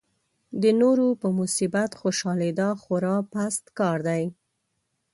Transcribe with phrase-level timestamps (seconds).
[0.61, 4.23] د نورو په مصیبت خوشالېدا خورا پست کار دی.